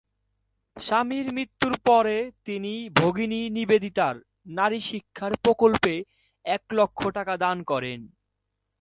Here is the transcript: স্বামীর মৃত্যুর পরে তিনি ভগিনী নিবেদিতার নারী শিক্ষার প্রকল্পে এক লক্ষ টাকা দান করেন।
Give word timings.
স্বামীর 0.77 1.27
মৃত্যুর 1.33 1.73
পরে 1.85 2.15
তিনি 2.45 2.73
ভগিনী 2.95 3.41
নিবেদিতার 3.49 4.15
নারী 4.49 4.79
শিক্ষার 4.79 5.33
প্রকল্পে 5.43 5.93
এক 6.45 6.63
লক্ষ 6.71 6.99
টাকা 7.09 7.33
দান 7.37 7.57
করেন। 7.63 7.99